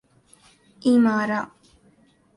ایمارا 0.79 1.41